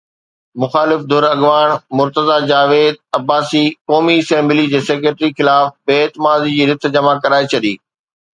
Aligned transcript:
مخالف 0.61 0.99
ڌر 1.09 1.23
اڳواڻ 1.33 1.67
مرتضيٰ 1.97 2.39
جاويد 2.51 2.95
عباسي 3.17 3.63
قومي 3.89 4.15
اسيمبلي 4.23 4.65
جي 4.73 4.81
سيڪريٽري 4.89 5.31
خلاف 5.37 5.69
بي 5.87 5.99
اعتمادي 6.07 6.57
جي 6.57 6.65
رٿ 6.73 6.91
جمع 6.99 7.15
ڪرائي 7.23 7.53
ڇڏي. 7.55 7.73